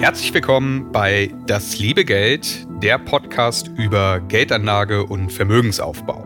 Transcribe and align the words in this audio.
Herzlich 0.00 0.32
willkommen 0.32 0.90
bei 0.92 1.30
Das 1.46 1.78
liebe 1.78 2.06
Geld, 2.06 2.66
der 2.82 2.96
Podcast 2.96 3.68
über 3.76 4.20
Geldanlage 4.20 5.04
und 5.04 5.30
Vermögensaufbau. 5.30 6.24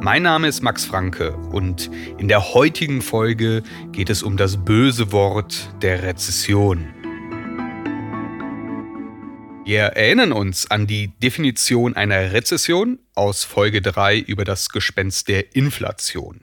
Mein 0.00 0.22
Name 0.22 0.46
ist 0.46 0.62
Max 0.62 0.84
Franke 0.84 1.36
und 1.50 1.90
in 2.18 2.28
der 2.28 2.54
heutigen 2.54 3.02
Folge 3.02 3.64
geht 3.90 4.10
es 4.10 4.22
um 4.22 4.36
das 4.36 4.64
böse 4.64 5.10
Wort 5.10 5.74
der 5.82 6.04
Rezession. 6.04 6.86
Wir 9.64 9.80
erinnern 9.80 10.30
uns 10.30 10.70
an 10.70 10.86
die 10.86 11.08
Definition 11.18 11.96
einer 11.96 12.32
Rezession 12.32 13.00
aus 13.16 13.42
Folge 13.42 13.82
3 13.82 14.20
über 14.20 14.44
das 14.44 14.68
Gespenst 14.68 15.26
der 15.26 15.56
Inflation. 15.56 16.42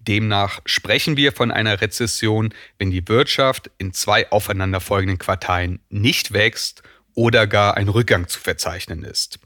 Demnach 0.00 0.60
sprechen 0.64 1.16
wir 1.16 1.32
von 1.32 1.50
einer 1.50 1.80
Rezession, 1.80 2.54
wenn 2.78 2.90
die 2.90 3.06
Wirtschaft 3.08 3.70
in 3.78 3.92
zwei 3.92 4.30
aufeinanderfolgenden 4.30 5.18
Quartalen 5.18 5.80
nicht 5.88 6.32
wächst 6.32 6.82
oder 7.14 7.46
gar 7.46 7.76
ein 7.76 7.88
Rückgang 7.88 8.28
zu 8.28 8.38
verzeichnen 8.40 9.02
ist. 9.02 9.38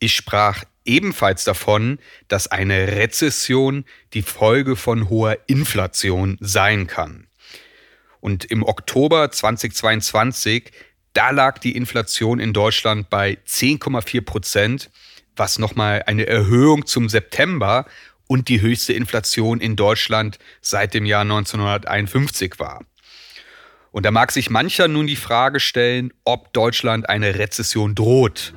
Ich 0.00 0.14
sprach 0.14 0.64
ebenfalls 0.84 1.44
davon, 1.44 1.98
dass 2.28 2.48
eine 2.48 2.88
Rezession 2.88 3.84
die 4.12 4.22
Folge 4.22 4.76
von 4.76 5.08
hoher 5.08 5.38
Inflation 5.46 6.36
sein 6.40 6.86
kann. 6.86 7.28
Und 8.20 8.44
im 8.46 8.62
Oktober 8.62 9.30
2022, 9.30 10.72
da 11.12 11.30
lag 11.30 11.58
die 11.58 11.76
Inflation 11.76 12.40
in 12.40 12.52
Deutschland 12.52 13.10
bei 13.10 13.38
10,4 13.46 14.22
Prozent, 14.22 14.90
was 15.36 15.58
nochmal 15.58 16.02
eine 16.06 16.26
Erhöhung 16.26 16.86
zum 16.86 17.08
September 17.08 17.86
und 18.26 18.48
die 18.48 18.60
höchste 18.60 18.92
Inflation 18.92 19.60
in 19.60 19.76
Deutschland 19.76 20.38
seit 20.60 20.94
dem 20.94 21.06
Jahr 21.06 21.22
1951 21.22 22.58
war. 22.58 22.84
Und 23.90 24.04
da 24.04 24.10
mag 24.10 24.32
sich 24.32 24.50
mancher 24.50 24.88
nun 24.88 25.06
die 25.06 25.16
Frage 25.16 25.60
stellen, 25.60 26.12
ob 26.24 26.52
Deutschland 26.52 27.08
eine 27.08 27.38
Rezession 27.38 27.94
droht. 27.94 28.52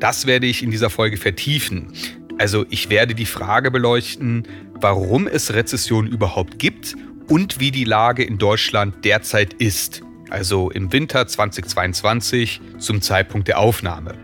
Das 0.00 0.26
werde 0.26 0.46
ich 0.46 0.62
in 0.62 0.70
dieser 0.70 0.90
Folge 0.90 1.16
vertiefen. 1.16 1.92
Also 2.38 2.64
ich 2.70 2.90
werde 2.90 3.14
die 3.14 3.26
Frage 3.26 3.70
beleuchten, 3.70 4.46
warum 4.74 5.26
es 5.26 5.52
Rezession 5.52 6.06
überhaupt 6.06 6.58
gibt 6.58 6.94
und 7.28 7.60
wie 7.60 7.70
die 7.70 7.84
Lage 7.84 8.24
in 8.24 8.38
Deutschland 8.38 9.04
derzeit 9.04 9.54
ist. 9.54 10.02
Also 10.30 10.70
im 10.70 10.92
Winter 10.92 11.26
2022 11.26 12.60
zum 12.78 13.00
Zeitpunkt 13.00 13.48
der 13.48 13.58
Aufnahme. 13.58 14.14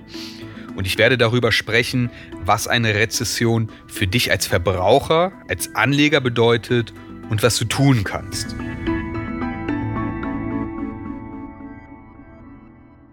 Und 0.76 0.86
ich 0.86 0.98
werde 0.98 1.18
darüber 1.18 1.52
sprechen, 1.52 2.10
was 2.44 2.66
eine 2.66 2.94
Rezession 2.94 3.70
für 3.86 4.06
dich 4.06 4.30
als 4.30 4.46
Verbraucher, 4.46 5.32
als 5.48 5.74
Anleger 5.74 6.20
bedeutet 6.20 6.92
und 7.28 7.42
was 7.42 7.58
du 7.58 7.64
tun 7.64 8.04
kannst. 8.04 8.54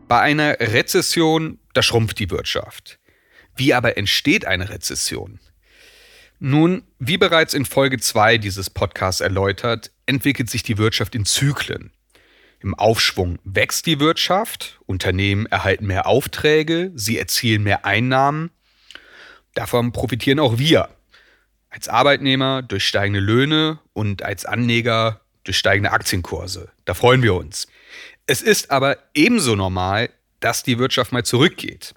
Bei 0.07 0.21
einer 0.21 0.59
Rezession, 0.59 1.59
da 1.73 1.83
schrumpft 1.83 2.17
die 2.19 2.31
Wirtschaft. 2.31 2.99
Wie 3.55 3.73
aber 3.73 3.97
entsteht 3.97 4.45
eine 4.45 4.69
Rezession? 4.69 5.39
Nun, 6.39 6.83
wie 6.97 7.17
bereits 7.17 7.53
in 7.53 7.65
Folge 7.65 7.99
2 7.99 8.37
dieses 8.37 8.69
Podcasts 8.69 9.21
erläutert, 9.21 9.91
entwickelt 10.05 10.49
sich 10.49 10.63
die 10.63 10.77
Wirtschaft 10.77 11.13
in 11.13 11.25
Zyklen. 11.25 11.91
Im 12.61 12.75
Aufschwung 12.75 13.39
wächst 13.45 13.85
die 13.85 13.99
Wirtschaft, 13.99 14.79
Unternehmen 14.85 15.45
erhalten 15.45 15.87
mehr 15.87 16.07
Aufträge, 16.07 16.91
sie 16.93 17.17
erzielen 17.17 17.63
mehr 17.63 17.85
Einnahmen. 17.85 18.51
Davon 19.53 19.93
profitieren 19.93 20.39
auch 20.39 20.57
wir. 20.57 20.89
Als 21.69 21.87
Arbeitnehmer 21.87 22.61
durch 22.61 22.85
steigende 22.85 23.21
Löhne 23.21 23.79
und 23.93 24.23
als 24.23 24.45
Anleger 24.45 25.21
durch 25.43 25.57
steigende 25.57 25.91
Aktienkurse. 25.91 26.69
Da 26.83 26.93
freuen 26.93 27.23
wir 27.23 27.35
uns. 27.35 27.67
Es 28.25 28.41
ist 28.41 28.71
aber 28.71 28.97
ebenso 29.13 29.55
normal, 29.55 30.09
dass 30.41 30.63
die 30.63 30.79
Wirtschaft 30.79 31.11
mal 31.11 31.23
zurückgeht. 31.23 31.93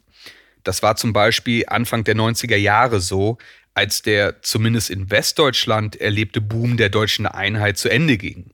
Das 0.63 0.83
war 0.83 0.95
zum 0.95 1.13
Beispiel 1.13 1.65
Anfang 1.67 2.05
der 2.05 2.15
90er 2.15 2.57
Jahre 2.57 3.01
so, 3.01 3.39
als 3.75 4.03
der 4.03 4.43
zumindest 4.43 4.91
in 4.91 5.11
Westdeutschland 5.11 5.97
erlebte 5.97 6.41
Boom 6.41 6.77
der 6.77 6.89
deutschen 6.89 7.27
Einheit 7.27 7.79
zu 7.79 7.89
Ende 7.89 8.17
ging. 8.17 8.53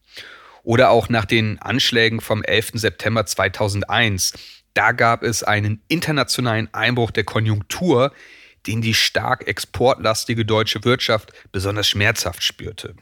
Oder 0.68 0.90
auch 0.90 1.08
nach 1.08 1.24
den 1.24 1.58
Anschlägen 1.60 2.20
vom 2.20 2.42
11. 2.42 2.72
September 2.74 3.24
2001. 3.24 4.34
Da 4.74 4.92
gab 4.92 5.22
es 5.22 5.42
einen 5.42 5.82
internationalen 5.88 6.68
Einbruch 6.74 7.10
der 7.10 7.24
Konjunktur, 7.24 8.12
den 8.66 8.82
die 8.82 8.92
stark 8.92 9.48
exportlastige 9.48 10.44
deutsche 10.44 10.84
Wirtschaft 10.84 11.32
besonders 11.52 11.88
schmerzhaft 11.88 12.44
spürte. 12.44 12.94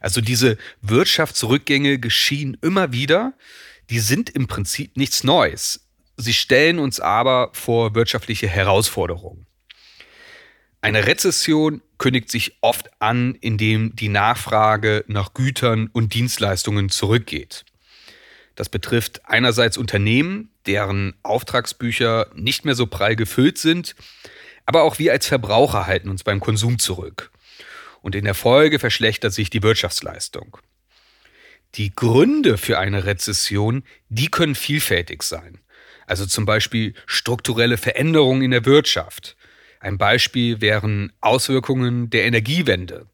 Also 0.00 0.20
diese 0.20 0.58
Wirtschaftsrückgänge 0.80 2.00
geschehen 2.00 2.56
immer 2.62 2.90
wieder, 2.90 3.34
die 3.88 4.00
sind 4.00 4.28
im 4.30 4.48
Prinzip 4.48 4.96
nichts 4.96 5.22
Neues. 5.22 5.86
Sie 6.16 6.34
stellen 6.34 6.80
uns 6.80 6.98
aber 6.98 7.50
vor 7.52 7.94
wirtschaftliche 7.94 8.48
Herausforderungen. 8.48 9.45
Eine 10.86 11.08
Rezession 11.08 11.82
kündigt 11.98 12.30
sich 12.30 12.58
oft 12.60 12.88
an, 13.02 13.34
indem 13.40 13.96
die 13.96 14.08
Nachfrage 14.08 15.04
nach 15.08 15.34
Gütern 15.34 15.90
und 15.92 16.14
Dienstleistungen 16.14 16.90
zurückgeht. 16.90 17.64
Das 18.54 18.68
betrifft 18.68 19.22
einerseits 19.24 19.78
Unternehmen, 19.78 20.52
deren 20.66 21.16
Auftragsbücher 21.24 22.30
nicht 22.36 22.64
mehr 22.64 22.76
so 22.76 22.86
prall 22.86 23.16
gefüllt 23.16 23.58
sind, 23.58 23.96
aber 24.64 24.84
auch 24.84 25.00
wir 25.00 25.10
als 25.10 25.26
Verbraucher 25.26 25.88
halten 25.88 26.08
uns 26.08 26.22
beim 26.22 26.38
Konsum 26.38 26.78
zurück. 26.78 27.32
Und 28.00 28.14
in 28.14 28.24
der 28.24 28.34
Folge 28.34 28.78
verschlechtert 28.78 29.32
sich 29.32 29.50
die 29.50 29.64
Wirtschaftsleistung. 29.64 30.56
Die 31.74 31.96
Gründe 31.96 32.58
für 32.58 32.78
eine 32.78 33.06
Rezession, 33.06 33.82
die 34.08 34.28
können 34.28 34.54
vielfältig 34.54 35.24
sein. 35.24 35.58
Also 36.06 36.26
zum 36.26 36.44
Beispiel 36.44 36.94
strukturelle 37.06 37.76
Veränderungen 37.76 38.42
in 38.42 38.52
der 38.52 38.64
Wirtschaft, 38.64 39.36
ein 39.80 39.98
Beispiel 39.98 40.60
wären 40.60 41.12
Auswirkungen 41.20 42.10
der 42.10 42.24
Energiewende, 42.24 43.06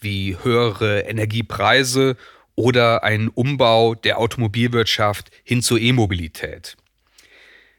wie 0.00 0.36
höhere 0.42 1.00
Energiepreise 1.00 2.16
oder 2.54 3.04
ein 3.04 3.28
Umbau 3.28 3.94
der 3.94 4.18
Automobilwirtschaft 4.18 5.30
hin 5.44 5.62
zur 5.62 5.78
E-Mobilität. 5.78 6.76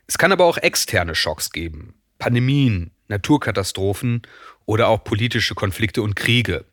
Es 0.07 0.18
kann 0.18 0.31
aber 0.31 0.45
auch 0.45 0.57
externe 0.57 1.16
Schocks 1.16 1.51
geben, 1.51 1.95
Pandemien, 2.19 2.92
Naturkatastrophen 3.07 4.22
oder 4.66 4.88
auch 4.88 5.04
politische 5.04 5.56
Konflikte 5.56 6.01
und 6.01 6.16
Kriege. 6.16 6.66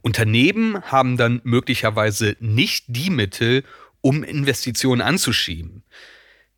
Unternehmen 0.00 0.80
haben 0.82 1.16
dann 1.16 1.40
möglicherweise 1.44 2.36
nicht 2.40 2.84
die 2.88 3.10
Mittel, 3.10 3.64
um 4.00 4.22
Investitionen 4.22 5.00
anzuschieben. 5.00 5.82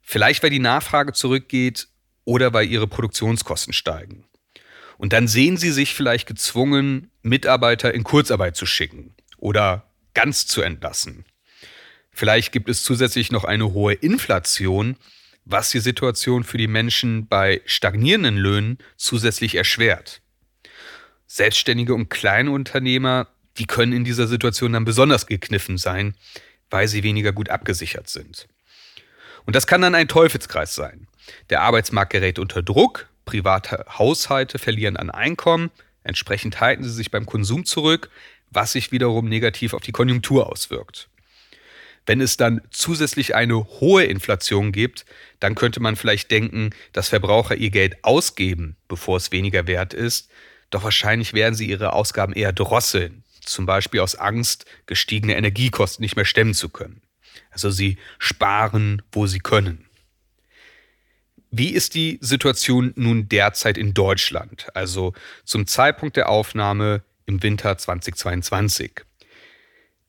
Vielleicht 0.03 0.43
weil 0.43 0.50
die 0.50 0.59
Nachfrage 0.59 1.12
zurückgeht 1.12 1.88
oder 2.31 2.53
weil 2.53 2.69
ihre 2.69 2.87
Produktionskosten 2.87 3.73
steigen. 3.73 4.23
Und 4.99 5.12
dann 5.12 5.27
sehen 5.27 5.56
sie 5.56 5.73
sich 5.73 5.94
vielleicht 5.94 6.29
gezwungen, 6.29 7.11
Mitarbeiter 7.23 7.93
in 7.93 8.05
Kurzarbeit 8.05 8.55
zu 8.55 8.67
schicken 8.67 9.17
oder 9.37 9.91
ganz 10.15 10.47
zu 10.47 10.62
entlassen. 10.62 11.25
Vielleicht 12.12 12.53
gibt 12.53 12.69
es 12.69 12.85
zusätzlich 12.85 13.32
noch 13.32 13.43
eine 13.43 13.73
hohe 13.73 13.94
Inflation, 13.94 14.97
was 15.44 15.71
die 15.71 15.81
Situation 15.81 16.44
für 16.44 16.56
die 16.56 16.69
Menschen 16.69 17.27
bei 17.27 17.62
stagnierenden 17.65 18.37
Löhnen 18.37 18.79
zusätzlich 18.97 19.56
erschwert. 19.56 20.23
Selbstständige 21.26 21.94
und 21.94 22.11
kleine 22.11 22.53
Unternehmer, 22.53 23.26
die 23.59 23.67
können 23.67 23.93
in 23.93 24.05
dieser 24.05 24.29
Situation 24.29 24.75
dann 24.75 24.85
besonders 24.85 25.26
gekniffen 25.26 25.79
sein, 25.79 26.15
weil 26.71 26.87
sie 26.87 27.03
weniger 27.03 27.33
gut 27.33 27.49
abgesichert 27.49 28.09
sind. 28.09 28.47
Und 29.47 29.56
das 29.56 29.67
kann 29.67 29.83
dann 29.83 29.97
ein 29.97 30.06
Teufelskreis 30.06 30.76
sein. 30.76 31.09
Der 31.50 31.62
Arbeitsmarkt 31.62 32.12
gerät 32.12 32.38
unter 32.38 32.62
Druck, 32.62 33.09
private 33.25 33.87
Haushalte 33.99 34.59
verlieren 34.59 34.97
an 34.97 35.11
Einkommen, 35.11 35.71
entsprechend 36.03 36.61
halten 36.61 36.85
sie 36.85 36.91
sich 36.91 37.11
beim 37.11 37.27
Konsum 37.27 37.65
zurück, 37.65 38.11
was 38.50 38.73
sich 38.73 38.93
wiederum 38.93 39.29
negativ 39.29 39.75
auf 39.75 39.82
die 39.82 39.93
Konjunktur 39.93 40.50
auswirkt. 40.50 41.09
Wenn 42.06 42.21
es 42.21 42.37
dann 42.37 42.62
zusätzlich 42.71 43.35
eine 43.35 43.56
hohe 43.56 44.05
Inflation 44.05 44.73
gibt, 44.73 45.05
dann 45.38 45.55
könnte 45.55 45.81
man 45.81 45.97
vielleicht 45.97 46.31
denken, 46.31 46.71
dass 46.93 47.11
Verbraucher 47.11 47.56
ihr 47.56 47.71
Geld 47.71 48.03
ausgeben, 48.03 48.76
bevor 48.88 49.17
es 49.17 49.33
weniger 49.33 49.67
wert 49.67 49.94
ist. 49.94 50.31
Doch 50.71 50.83
wahrscheinlich 50.83 51.35
werden 51.35 51.55
sie 51.55 51.69
ihre 51.69 51.93
Ausgaben 51.93 52.33
eher 52.33 52.53
drosseln, 52.53 53.23
zum 53.44 53.67
Beispiel 53.67 54.00
aus 54.00 54.15
Angst, 54.15 54.65
gestiegene 54.87 55.37
Energiekosten 55.37 56.03
nicht 56.03 56.17
mehr 56.17 56.25
stemmen 56.25 56.55
zu 56.55 56.69
können. 56.69 57.03
Also 57.50 57.71
sie 57.71 57.99
sparen, 58.19 59.03
wo 59.12 59.26
sie 59.26 59.41
können. 59.41 59.87
Wie 61.50 61.70
ist 61.70 61.94
die 61.94 62.19
Situation 62.20 62.93
nun 62.94 63.29
derzeit 63.29 63.76
in 63.76 63.93
Deutschland, 63.93 64.69
also 64.75 65.14
zum 65.44 65.67
Zeitpunkt 65.67 66.17
der 66.17 66.29
Aufnahme 66.29 67.02
im 67.26 67.43
Winter 67.43 67.76
2022? 67.76 69.02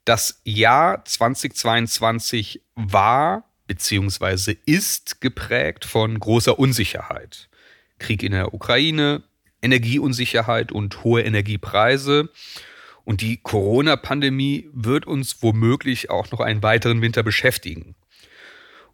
Das 0.05 0.39
Jahr 0.43 1.03
2022 1.03 2.61
war 2.75 3.49
bzw. 3.65 4.55
ist 4.65 5.19
geprägt 5.21 5.85
von 5.85 6.19
großer 6.19 6.59
Unsicherheit. 6.59 7.49
Krieg 7.97 8.21
in 8.21 8.33
der 8.33 8.53
Ukraine, 8.53 9.23
Energieunsicherheit 9.63 10.71
und 10.71 11.03
hohe 11.03 11.21
Energiepreise. 11.21 12.29
Und 13.03 13.21
die 13.21 13.37
Corona-Pandemie 13.37 14.69
wird 14.73 15.07
uns 15.07 15.41
womöglich 15.41 16.11
auch 16.11 16.29
noch 16.31 16.39
einen 16.39 16.61
weiteren 16.61 17.01
Winter 17.01 17.23
beschäftigen. 17.23 17.95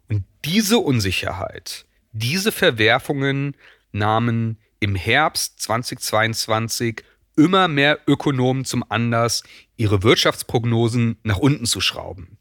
Und 0.08 0.24
diese 0.44 0.78
Unsicherheit, 0.78 1.84
diese 2.18 2.52
Verwerfungen 2.52 3.56
nahmen 3.92 4.58
im 4.80 4.94
Herbst 4.94 5.60
2022 5.62 7.02
immer 7.36 7.68
mehr 7.68 8.00
Ökonomen 8.06 8.64
zum 8.64 8.84
Anlass, 8.88 9.44
ihre 9.76 10.02
Wirtschaftsprognosen 10.02 11.18
nach 11.22 11.38
unten 11.38 11.66
zu 11.66 11.80
schrauben. 11.80 12.38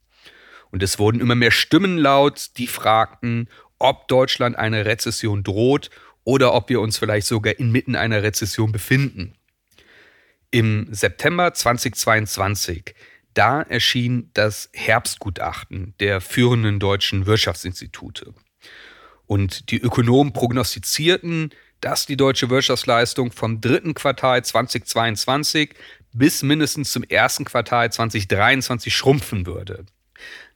Und 0.72 0.84
es 0.84 1.00
wurden 1.00 1.22
immer 1.22 1.36
mehr 1.36 1.52
Stimmen 1.52 1.98
laut, 1.98 2.58
die 2.58 2.68
fragten, 2.68 3.48
ob 3.80 4.08
Deutschland 4.08 4.56
eine 4.58 4.86
Rezession 4.86 5.44
droht 5.44 5.90
oder 6.24 6.54
ob 6.54 6.70
wir 6.70 6.82
uns 6.82 6.98
vielleicht 6.98 7.28
sogar 7.28 7.58
inmitten 7.60 7.96
einer 7.96 8.24
Rezession 8.24 8.72
befinden. 8.72 9.36
Im 10.50 10.88
September 10.92 11.54
2022, 11.54 12.96
da 13.34 13.62
erschien 13.62 14.32
das 14.34 14.70
Herbstgutachten 14.74 15.94
der 16.00 16.22
führenden 16.22 16.80
deutschen 16.80 17.28
Wirtschaftsinstitute. 17.28 18.34
Und 19.28 19.72
die 19.72 19.80
Ökonomen 19.80 20.34
prognostizierten, 20.34 21.52
dass 21.82 22.06
die 22.06 22.18
deutsche 22.18 22.50
Wirtschaftsleistung 22.50 23.32
vom 23.32 23.62
dritten 23.62 23.94
Quartal 23.94 24.44
2022 24.44 25.76
bis 26.14 26.42
mindestens 26.42 26.92
zum 26.92 27.04
ersten 27.04 27.46
Quartal 27.46 27.92
2023 27.92 28.96
schrumpfen 28.96 29.46
würde. 29.46 29.86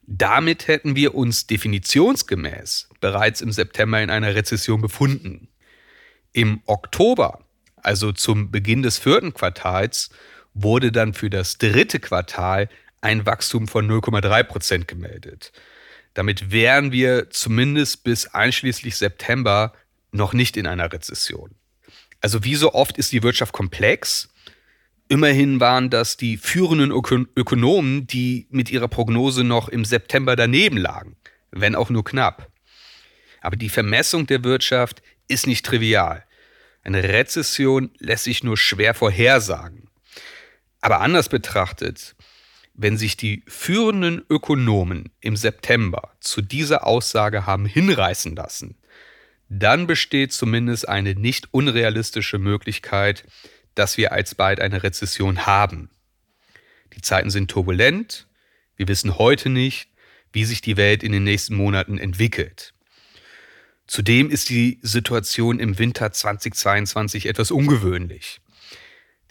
Damit 0.08 0.68
hätten 0.68 0.96
wir 0.96 1.14
uns 1.14 1.48
definitionsgemäß 1.48 2.90
bereits 3.00 3.42
im 3.42 3.52
September 3.52 4.02
in 4.02 4.10
einer 4.10 4.34
Rezession 4.34 4.82
befunden. 4.82 5.48
Im 6.34 6.62
Oktober, 6.66 7.46
also 7.78 8.12
zum 8.12 8.52
Beginn 8.52 8.82
des 8.82 8.98
vierten 8.98 9.34
Quartals, 9.34 10.10
wurde 10.54 10.92
dann 10.92 11.14
für 11.14 11.30
das 11.30 11.58
dritte 11.58 12.00
Quartal 12.00 12.68
ein 13.02 13.26
Wachstum 13.26 13.68
von 13.68 13.90
0,3 13.90 14.44
Prozent 14.44 14.88
gemeldet. 14.88 15.52
Damit 16.14 16.52
wären 16.52 16.92
wir 16.92 17.30
zumindest 17.30 18.04
bis 18.04 18.28
einschließlich 18.28 18.96
September 18.96 19.74
noch 20.12 20.34
nicht 20.34 20.58
in 20.58 20.68
einer 20.68 20.92
Rezession. 20.92 21.52
Also 22.20 22.44
wie 22.44 22.56
so 22.56 22.74
oft 22.74 22.98
ist 22.98 23.12
die 23.12 23.24
Wirtschaft 23.24 23.54
komplex. 23.54 24.30
Immerhin 25.08 25.60
waren 25.60 25.90
das 25.90 26.18
die 26.18 26.38
führenden 26.38 26.92
Ökonomen, 26.92 28.08
die 28.08 28.48
mit 28.50 28.70
ihrer 28.72 28.88
Prognose 28.88 29.44
noch 29.44 29.70
im 29.70 29.84
September 29.84 30.36
daneben 30.36 30.78
lagen, 30.78 31.16
wenn 31.52 31.76
auch 31.76 31.90
nur 31.90 32.04
knapp. 32.04 32.50
Aber 33.42 33.56
die 33.56 33.70
Vermessung 33.70 34.28
der 34.28 34.44
Wirtschaft 34.44 35.02
ist 35.28 35.48
nicht 35.48 35.66
trivial. 35.66 36.24
Eine 36.84 37.04
Rezession 37.04 37.92
lässt 38.00 38.26
sich 38.26 38.44
nur 38.44 38.58
schwer 38.58 38.94
vorhersagen. 38.94 39.88
Aber 40.80 41.02
anders 41.02 41.30
betrachtet, 41.30 42.16
wenn 42.74 42.98
sich 42.98 43.18
die 43.18 43.44
führenden 43.48 44.24
Ökonomen 44.30 45.12
im 45.20 45.36
September 45.36 46.14
zu 46.20 46.42
dieser 46.42 46.86
Aussage 46.88 47.46
haben 47.46 47.66
hinreißen 47.66 48.36
lassen, 48.36 48.78
dann 49.50 49.88
besteht 49.88 50.32
zumindest 50.32 50.88
eine 50.88 51.14
nicht 51.16 51.54
unrealistische 51.54 52.38
Möglichkeit, 52.38 53.26
dass 53.76 53.98
wir 53.98 54.12
alsbald 54.12 54.60
eine 54.60 54.84
Rezession 54.84 55.46
haben. 55.46 55.90
Die 56.96 57.02
Zeiten 57.02 57.30
sind 57.30 57.52
turbulent, 57.52 58.28
wir 58.76 58.88
wissen 58.88 59.18
heute 59.18 59.50
nicht, 59.50 59.90
wie 60.34 60.46
sich 60.46 60.62
die 60.62 60.78
Welt 60.78 61.04
in 61.04 61.12
den 61.12 61.24
nächsten 61.24 61.56
Monaten 61.56 61.98
entwickelt. 61.98 62.74
Zudem 63.88 64.30
ist 64.30 64.50
die 64.50 64.80
Situation 64.82 65.60
im 65.60 65.78
Winter 65.78 66.12
2022 66.12 67.26
etwas 67.26 67.52
ungewöhnlich. 67.52 68.41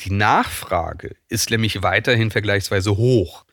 Die 0.00 0.11
Nachfrage 0.11 1.14
ist 1.29 1.50
nämlich 1.50 1.82
weiterhin 1.82 2.31
vergleichsweise 2.31 2.97
hoch. 2.97 3.44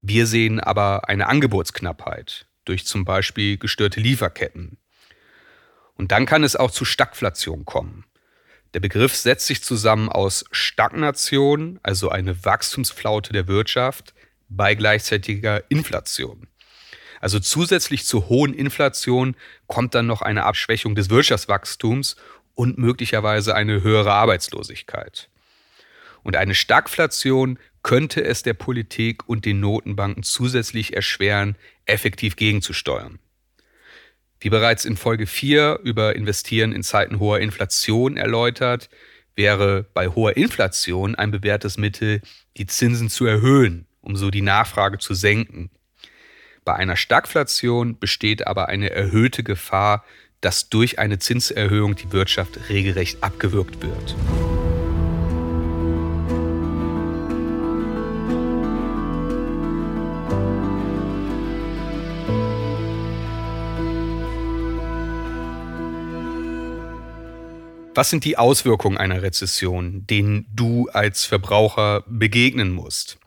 Wir 0.00 0.26
sehen 0.26 0.58
aber 0.58 1.08
eine 1.10 1.28
Angebotsknappheit 1.28 2.46
durch 2.64 2.86
zum 2.86 3.04
Beispiel 3.04 3.58
gestörte 3.58 4.00
Lieferketten. 4.00 4.78
Und 5.94 6.10
dann 6.10 6.24
kann 6.24 6.44
es 6.44 6.56
auch 6.56 6.70
zu 6.70 6.86
Stagflation 6.86 7.66
kommen. 7.66 8.04
Der 8.72 8.80
Begriff 8.80 9.14
setzt 9.14 9.46
sich 9.46 9.62
zusammen 9.62 10.08
aus 10.08 10.46
Stagnation, 10.50 11.78
also 11.82 12.08
eine 12.08 12.42
Wachstumsflaute 12.42 13.34
der 13.34 13.46
Wirtschaft, 13.46 14.14
bei 14.48 14.74
gleichzeitiger 14.74 15.70
Inflation. 15.70 16.48
Also 17.20 17.38
zusätzlich 17.38 18.06
zur 18.06 18.30
hohen 18.30 18.54
Inflation 18.54 19.36
kommt 19.66 19.94
dann 19.94 20.06
noch 20.06 20.22
eine 20.22 20.44
Abschwächung 20.44 20.94
des 20.94 21.10
Wirtschaftswachstums 21.10 22.16
und 22.54 22.78
möglicherweise 22.78 23.54
eine 23.54 23.82
höhere 23.82 24.12
Arbeitslosigkeit. 24.12 25.28
Und 26.22 26.36
eine 26.36 26.54
Stagflation 26.54 27.58
könnte 27.82 28.22
es 28.24 28.42
der 28.42 28.54
Politik 28.54 29.28
und 29.28 29.44
den 29.44 29.60
Notenbanken 29.60 30.22
zusätzlich 30.22 30.94
erschweren, 30.94 31.56
effektiv 31.84 32.36
gegenzusteuern. 32.36 33.18
Wie 34.40 34.50
bereits 34.50 34.84
in 34.84 34.96
Folge 34.96 35.26
4 35.26 35.80
über 35.84 36.16
Investieren 36.16 36.72
in 36.72 36.82
Zeiten 36.82 37.20
hoher 37.20 37.40
Inflation 37.40 38.16
erläutert, 38.16 38.88
wäre 39.36 39.86
bei 39.94 40.08
hoher 40.08 40.36
Inflation 40.36 41.14
ein 41.14 41.30
bewährtes 41.30 41.78
Mittel, 41.78 42.20
die 42.56 42.66
Zinsen 42.66 43.08
zu 43.08 43.24
erhöhen, 43.24 43.86
um 44.00 44.16
so 44.16 44.30
die 44.30 44.42
Nachfrage 44.42 44.98
zu 44.98 45.14
senken. 45.14 45.70
Bei 46.64 46.74
einer 46.74 46.96
Stagflation 46.96 47.98
besteht 47.98 48.46
aber 48.46 48.68
eine 48.68 48.90
erhöhte 48.90 49.42
Gefahr, 49.42 50.04
dass 50.40 50.68
durch 50.68 50.98
eine 50.98 51.18
Zinserhöhung 51.18 51.94
die 51.94 52.12
Wirtschaft 52.12 52.68
regelrecht 52.68 53.22
abgewürgt 53.22 53.82
wird. 53.82 54.16
Was 67.94 68.08
sind 68.08 68.24
die 68.24 68.38
Auswirkungen 68.38 68.96
einer 68.96 69.20
Rezession, 69.20 70.06
denen 70.06 70.46
du 70.54 70.88
als 70.88 71.26
Verbraucher 71.26 72.04
begegnen 72.06 72.72
musst? 72.72 73.18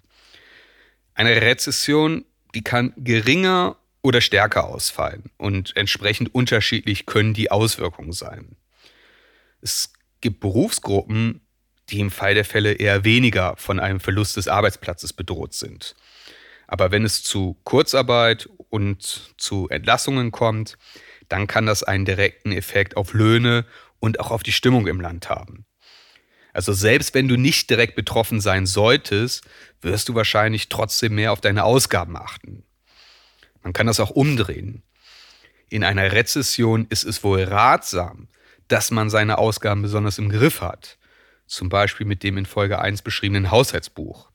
Eine 1.14 1.40
Rezession, 1.40 2.26
die 2.56 2.64
kann 2.64 2.92
geringer 2.98 3.78
oder 4.02 4.22
stärker 4.22 4.66
ausfallen 4.66 5.30
und 5.38 5.78
entsprechend 5.78 6.34
unterschiedlich 6.34 7.06
können 7.06 7.36
die 7.36 7.52
Auswirkungen 7.52 8.12
sein. 8.12 8.56
Es 9.62 9.94
gibt 10.20 10.40
Berufsgruppen, 10.40 11.42
die 11.90 12.00
im 12.00 12.10
Fall 12.10 12.34
der 12.34 12.46
Fälle 12.46 12.74
eher 12.74 13.04
weniger 13.04 13.56
von 13.58 13.80
einem 13.80 14.00
Verlust 14.00 14.36
des 14.36 14.48
Arbeitsplatzes 14.48 15.14
bedroht 15.14 15.54
sind. 15.54 15.96
Aber 16.66 16.90
wenn 16.90 17.06
es 17.06 17.22
zu 17.22 17.56
Kurzarbeit 17.64 18.50
und 18.70 19.34
zu 19.38 19.70
Entlassungen 19.70 20.32
kommt, 20.32 20.80
dann 21.30 21.48
kann 21.48 21.66
das 21.66 21.84
einen 21.84 22.06
direkten 22.06 22.52
Effekt 22.52 22.98
auf 22.98 23.14
Löhne 23.14 23.66
und 24.00 24.20
auch 24.20 24.32
auf 24.32 24.44
die 24.44 24.52
Stimmung 24.52 24.88
im 24.88 25.02
Land 25.02 25.30
haben. 25.30 25.66
Also 26.54 26.72
selbst 26.72 27.14
wenn 27.14 27.28
du 27.28 27.36
nicht 27.36 27.70
direkt 27.70 27.96
betroffen 27.96 28.40
sein 28.40 28.66
solltest, 28.66 29.44
wirst 29.82 30.08
du 30.08 30.16
wahrscheinlich 30.16 30.70
trotzdem 30.70 31.16
mehr 31.16 31.34
auf 31.34 31.42
deine 31.42 31.66
Ausgaben 31.66 32.16
achten. 32.16 32.64
Man 33.62 33.74
kann 33.74 33.88
das 33.88 34.00
auch 34.00 34.12
umdrehen. 34.12 34.84
In 35.70 35.84
einer 35.84 36.12
Rezession 36.12 36.88
ist 36.90 37.04
es 37.04 37.24
wohl 37.24 37.44
ratsam, 37.44 38.30
dass 38.68 38.92
man 38.92 39.10
seine 39.10 39.38
Ausgaben 39.38 39.82
besonders 39.82 40.18
im 40.18 40.30
Griff 40.30 40.62
hat. 40.62 40.98
zum 41.48 41.70
Beispiel 41.70 42.08
mit 42.08 42.24
dem 42.24 42.38
in 42.38 42.46
Folge 42.46 42.80
1 42.80 43.04
beschriebenen 43.04 43.52
Haushaltsbuch. 43.52 44.32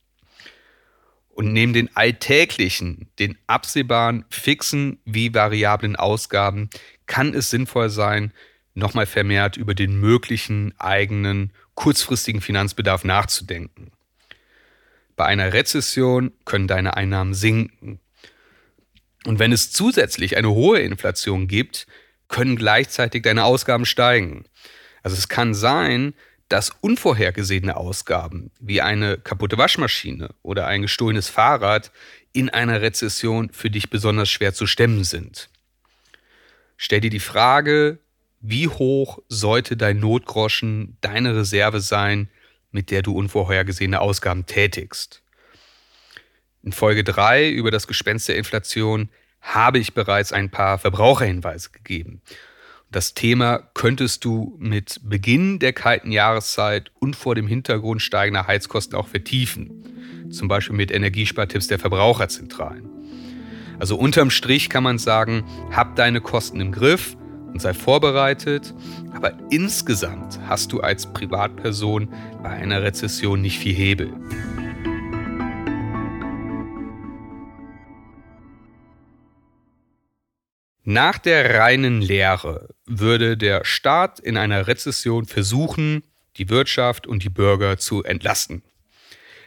Und 1.27 1.53
neben 1.53 1.73
den 1.73 1.93
alltäglichen, 1.95 3.09
den 3.19 3.37
absehbaren, 3.47 4.25
fixen 4.29 4.99
wie 5.05 5.33
variablen 5.33 5.95
Ausgaben 5.95 6.69
kann 7.07 7.33
es 7.33 7.49
sinnvoll 7.49 7.89
sein, 7.89 8.31
nochmal 8.73 9.05
vermehrt 9.05 9.57
über 9.57 9.73
den 9.73 9.99
möglichen 9.99 10.73
eigenen 10.79 11.51
kurzfristigen 11.75 12.41
Finanzbedarf 12.41 13.03
nachzudenken. 13.03 13.91
Bei 15.15 15.25
einer 15.25 15.53
Rezession 15.53 16.31
können 16.45 16.67
deine 16.67 16.95
Einnahmen 16.95 17.33
sinken. 17.33 17.99
Und 19.25 19.39
wenn 19.39 19.51
es 19.51 19.71
zusätzlich 19.71 20.37
eine 20.37 20.49
hohe 20.49 20.79
Inflation 20.79 21.47
gibt, 21.47 21.85
können 22.27 22.55
gleichzeitig 22.55 23.23
deine 23.23 23.43
Ausgaben 23.43 23.85
steigen. 23.85 24.45
Also 25.03 25.17
es 25.17 25.27
kann 25.27 25.53
sein, 25.53 26.13
dass 26.51 26.69
unvorhergesehene 26.81 27.77
Ausgaben 27.77 28.51
wie 28.59 28.81
eine 28.81 29.17
kaputte 29.17 29.57
Waschmaschine 29.57 30.31
oder 30.41 30.67
ein 30.67 30.81
gestohlenes 30.81 31.29
Fahrrad 31.29 31.91
in 32.33 32.49
einer 32.49 32.81
Rezession 32.81 33.51
für 33.53 33.69
dich 33.69 33.89
besonders 33.89 34.29
schwer 34.29 34.53
zu 34.53 34.67
stemmen 34.67 35.03
sind. 35.03 35.49
Stell 36.75 36.99
dir 36.99 37.09
die 37.09 37.19
Frage, 37.19 37.99
wie 38.41 38.67
hoch 38.67 39.19
sollte 39.29 39.77
dein 39.77 39.99
Notgroschen, 39.99 40.97
deine 41.01 41.35
Reserve 41.35 41.79
sein, 41.79 42.29
mit 42.71 42.89
der 42.89 43.01
du 43.01 43.13
unvorhergesehene 43.15 44.01
Ausgaben 44.01 44.45
tätigst? 44.45 45.21
In 46.63 46.71
Folge 46.71 47.03
3 47.03 47.49
über 47.49 47.71
das 47.71 47.87
Gespenst 47.87 48.27
der 48.27 48.37
Inflation 48.37 49.09
habe 49.41 49.79
ich 49.79 49.93
bereits 49.93 50.31
ein 50.31 50.49
paar 50.49 50.77
Verbraucherhinweise 50.77 51.69
gegeben. 51.71 52.21
Das 52.91 53.13
Thema 53.13 53.59
könntest 53.73 54.25
du 54.25 54.55
mit 54.59 54.99
Beginn 55.03 55.59
der 55.59 55.73
kalten 55.73 56.11
Jahreszeit 56.11 56.91
und 56.99 57.15
vor 57.15 57.35
dem 57.35 57.47
Hintergrund 57.47 58.01
steigender 58.01 58.47
Heizkosten 58.47 58.97
auch 58.97 59.07
vertiefen. 59.07 60.29
Zum 60.29 60.47
Beispiel 60.47 60.75
mit 60.75 60.91
Energiespartipps 60.91 61.67
der 61.67 61.79
Verbraucherzentralen. 61.79 62.89
Also 63.79 63.97
unterm 63.97 64.29
Strich 64.29 64.69
kann 64.69 64.83
man 64.83 64.99
sagen, 64.99 65.43
hab 65.71 65.95
deine 65.95 66.21
Kosten 66.21 66.59
im 66.59 66.71
Griff 66.71 67.15
und 67.53 67.61
sei 67.61 67.73
vorbereitet, 67.73 68.73
aber 69.13 69.33
insgesamt 69.49 70.39
hast 70.47 70.71
du 70.71 70.79
als 70.79 71.11
Privatperson 71.11 72.09
bei 72.41 72.49
einer 72.49 72.81
Rezession 72.81 73.41
nicht 73.41 73.59
viel 73.59 73.73
Hebel. 73.73 74.13
Nach 80.83 81.19
der 81.19 81.59
reinen 81.59 82.01
Lehre 82.01 82.69
würde 82.85 83.37
der 83.37 83.63
Staat 83.63 84.19
in 84.19 84.35
einer 84.35 84.67
Rezession 84.67 85.25
versuchen, 85.25 86.03
die 86.37 86.49
Wirtschaft 86.49 87.05
und 87.05 87.23
die 87.23 87.29
Bürger 87.29 87.77
zu 87.77 88.03
entlasten. 88.03 88.63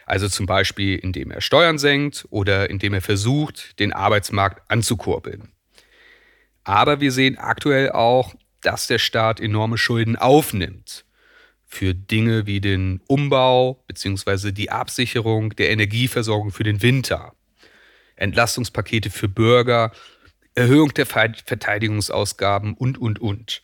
Also 0.05 0.29
zum 0.29 0.45
Beispiel, 0.45 0.97
indem 0.97 1.31
er 1.31 1.41
Steuern 1.41 1.77
senkt 1.77 2.25
oder 2.29 2.69
indem 2.69 2.93
er 2.93 3.01
versucht, 3.01 3.79
den 3.79 3.91
Arbeitsmarkt 3.91 4.69
anzukurbeln. 4.71 5.54
Aber 6.65 6.99
wir 6.99 7.11
sehen 7.11 7.37
aktuell 7.37 7.91
auch, 7.91 8.35
dass 8.61 8.87
der 8.87 8.99
Staat 8.99 9.39
enorme 9.39 9.77
Schulden 9.77 10.17
aufnimmt 10.17 11.05
für 11.65 11.93
Dinge 11.93 12.45
wie 12.45 12.59
den 12.59 13.01
Umbau 13.07 13.83
bzw. 13.87 14.51
die 14.51 14.71
Absicherung 14.71 15.55
der 15.55 15.69
Energieversorgung 15.69 16.51
für 16.51 16.63
den 16.63 16.81
Winter, 16.81 17.33
Entlastungspakete 18.15 19.09
für 19.09 19.27
Bürger, 19.27 19.91
Erhöhung 20.55 20.93
der 20.93 21.05
Verteidigungsausgaben 21.05 22.73
und, 22.73 22.97
und, 22.97 23.19
und. 23.19 23.61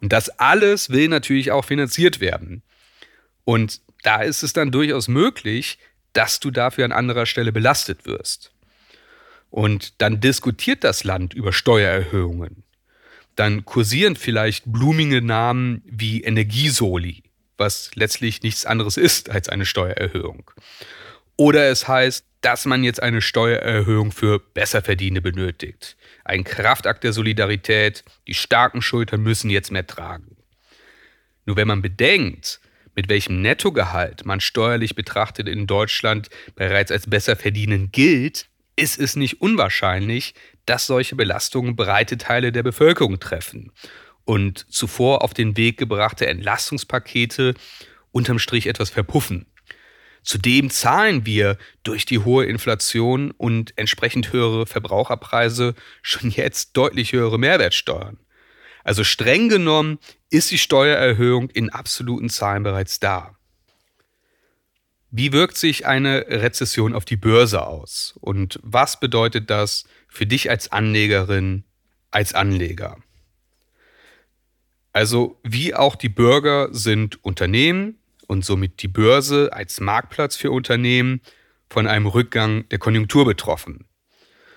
Und 0.00 0.12
das 0.12 0.28
alles 0.38 0.90
will 0.90 1.08
natürlich 1.08 1.50
auch 1.50 1.64
finanziert 1.64 2.20
werden. 2.20 2.62
Und 3.44 3.80
da 4.02 4.22
ist 4.22 4.42
es 4.42 4.52
dann 4.52 4.70
durchaus 4.70 5.08
möglich, 5.08 5.78
dass 6.12 6.40
du 6.40 6.50
dafür 6.50 6.84
an 6.84 6.92
anderer 6.92 7.26
Stelle 7.26 7.52
belastet 7.52 8.06
wirst. 8.06 8.52
Und 9.56 10.02
dann 10.02 10.20
diskutiert 10.20 10.84
das 10.84 11.02
Land 11.02 11.32
über 11.32 11.50
Steuererhöhungen. 11.50 12.62
Dann 13.36 13.64
kursieren 13.64 14.14
vielleicht 14.14 14.64
blumige 14.70 15.22
Namen 15.22 15.80
wie 15.86 16.22
Energiesoli, 16.22 17.22
was 17.56 17.90
letztlich 17.94 18.42
nichts 18.42 18.66
anderes 18.66 18.98
ist 18.98 19.30
als 19.30 19.48
eine 19.48 19.64
Steuererhöhung. 19.64 20.50
Oder 21.38 21.70
es 21.70 21.88
heißt, 21.88 22.26
dass 22.42 22.66
man 22.66 22.84
jetzt 22.84 23.02
eine 23.02 23.22
Steuererhöhung 23.22 24.12
für 24.12 24.40
Besserverdienende 24.40 25.22
benötigt. 25.22 25.96
Ein 26.22 26.44
Kraftakt 26.44 27.02
der 27.02 27.14
Solidarität, 27.14 28.04
die 28.26 28.34
starken 28.34 28.82
Schultern 28.82 29.22
müssen 29.22 29.48
jetzt 29.48 29.72
mehr 29.72 29.86
tragen. 29.86 30.36
Nur 31.46 31.56
wenn 31.56 31.68
man 31.68 31.80
bedenkt, 31.80 32.60
mit 32.94 33.08
welchem 33.08 33.40
Nettogehalt 33.40 34.26
man 34.26 34.40
steuerlich 34.40 34.94
betrachtet 34.94 35.48
in 35.48 35.66
Deutschland 35.66 36.28
bereits 36.56 36.92
als 36.92 37.08
Besserverdienend 37.08 37.94
gilt, 37.94 38.50
ist 38.76 38.98
es 38.98 39.16
nicht 39.16 39.40
unwahrscheinlich, 39.40 40.34
dass 40.66 40.86
solche 40.86 41.16
Belastungen 41.16 41.76
breite 41.76 42.18
Teile 42.18 42.52
der 42.52 42.62
Bevölkerung 42.62 43.18
treffen 43.18 43.72
und 44.24 44.66
zuvor 44.70 45.22
auf 45.22 45.32
den 45.32 45.56
Weg 45.56 45.78
gebrachte 45.78 46.26
Entlastungspakete 46.26 47.54
unterm 48.12 48.38
Strich 48.38 48.66
etwas 48.66 48.90
verpuffen. 48.90 49.46
Zudem 50.22 50.70
zahlen 50.70 51.24
wir 51.24 51.56
durch 51.84 52.04
die 52.04 52.18
hohe 52.18 52.46
Inflation 52.46 53.30
und 53.30 53.72
entsprechend 53.76 54.32
höhere 54.32 54.66
Verbraucherpreise 54.66 55.74
schon 56.02 56.30
jetzt 56.30 56.76
deutlich 56.76 57.12
höhere 57.12 57.38
Mehrwertsteuern. 57.38 58.18
Also 58.82 59.04
streng 59.04 59.48
genommen 59.48 59.98
ist 60.28 60.50
die 60.50 60.58
Steuererhöhung 60.58 61.48
in 61.50 61.70
absoluten 61.70 62.28
Zahlen 62.28 62.64
bereits 62.64 62.98
da. 62.98 63.35
Wie 65.10 65.32
wirkt 65.32 65.56
sich 65.56 65.86
eine 65.86 66.26
Rezession 66.28 66.94
auf 66.94 67.04
die 67.04 67.16
Börse 67.16 67.66
aus? 67.66 68.14
Und 68.20 68.58
was 68.62 68.98
bedeutet 68.98 69.50
das 69.50 69.84
für 70.08 70.26
dich 70.26 70.50
als 70.50 70.72
Anlegerin, 70.72 71.64
als 72.10 72.34
Anleger? 72.34 72.98
Also 74.92 75.38
wie 75.42 75.74
auch 75.74 75.94
die 75.94 76.08
Bürger 76.08 76.68
sind 76.72 77.22
Unternehmen 77.24 77.98
und 78.26 78.44
somit 78.44 78.82
die 78.82 78.88
Börse 78.88 79.52
als 79.52 79.80
Marktplatz 79.80 80.36
für 80.36 80.50
Unternehmen 80.50 81.20
von 81.68 81.86
einem 81.86 82.06
Rückgang 82.06 82.68
der 82.70 82.78
Konjunktur 82.78 83.24
betroffen. 83.24 83.86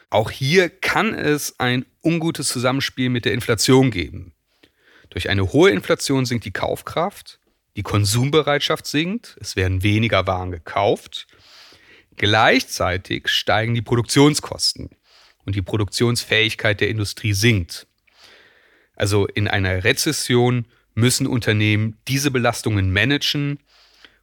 Auch 0.10 0.32
hier 0.32 0.70
kann 0.70 1.14
es 1.14 1.60
ein 1.60 1.86
ungutes 2.04 2.48
Zusammenspiel 2.48 3.10
mit 3.10 3.26
der 3.26 3.34
Inflation 3.34 3.92
geben. 3.92 4.34
Durch 5.10 5.30
eine 5.30 5.52
hohe 5.52 5.72
Inflation 5.72 6.26
sinkt 6.26 6.46
die 6.46 6.54
Kaufkraft 6.54 7.40
die 7.76 7.84
Konsumbereitschaft 7.84 8.88
sinkt, 8.88 9.38
es 9.40 9.56
werden 9.56 9.84
weniger 9.84 10.28
Waren 10.28 10.52
gekauft. 10.52 11.28
Gleichzeitig 12.18 13.30
steigen 13.30 13.74
die 13.74 13.82
Produktionskosten 13.82 14.90
und 15.46 15.56
die 15.56 15.62
Produktionsfähigkeit 15.62 16.82
der 16.82 16.90
Industrie 16.90 17.34
sinkt. 17.34 17.88
Also 18.96 19.28
in 19.28 19.48
einer 19.48 19.86
Rezession 19.86 20.68
müssen 20.94 21.26
Unternehmen 21.26 21.98
diese 22.08 22.32
Belastungen 22.32 22.92
managen 22.92 23.60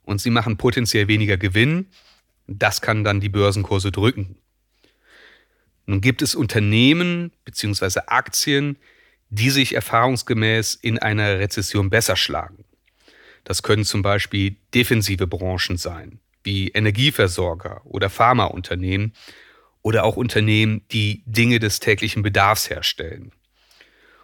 und 0.02 0.20
sie 0.20 0.30
machen 0.30 0.58
potenziell 0.58 1.08
weniger 1.08 1.38
Gewinn. 1.38 1.88
Das 2.46 2.82
kann 2.82 3.02
dann 3.02 3.20
die 3.20 3.30
Börsenkurse 3.30 3.90
drücken. 3.90 4.36
Nun 5.86 6.02
gibt 6.02 6.20
es 6.20 6.34
Unternehmen 6.34 7.32
bzw. 7.44 8.00
Aktien, 8.06 8.76
die 9.30 9.50
sich 9.50 9.74
erfahrungsgemäß 9.74 10.74
in 10.74 10.98
einer 10.98 11.38
Rezession 11.38 11.88
besser 11.88 12.16
schlagen. 12.16 12.65
Das 13.46 13.62
können 13.62 13.84
zum 13.84 14.02
Beispiel 14.02 14.56
defensive 14.74 15.28
Branchen 15.28 15.76
sein, 15.76 16.18
wie 16.42 16.70
Energieversorger 16.70 17.80
oder 17.84 18.10
Pharmaunternehmen 18.10 19.12
oder 19.82 20.02
auch 20.02 20.16
Unternehmen, 20.16 20.82
die 20.90 21.22
Dinge 21.26 21.60
des 21.60 21.78
täglichen 21.78 22.24
Bedarfs 22.24 22.68
herstellen. 22.68 23.30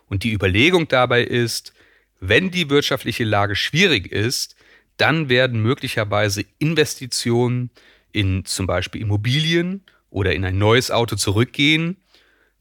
Und 0.07 0.25
die 0.25 0.33
Überlegung 0.33 0.88
dabei 0.88 1.23
ist, 1.23 1.73
wenn 2.19 2.50
die 2.50 2.69
wirtschaftliche 2.69 3.23
Lage 3.23 3.55
schwierig 3.55 4.11
ist, 4.11 4.57
dann 4.97 5.29
werden 5.29 5.62
möglicherweise 5.62 6.45
Investitionen 6.59 7.71
in 8.11 8.45
zum 8.45 8.67
Beispiel 8.67 9.02
Immobilien 9.02 9.85
oder 10.11 10.35
in 10.35 10.45
ein 10.45 10.59
neues 10.59 10.91
Auto 10.91 11.14
zurückgehen, 11.14 11.97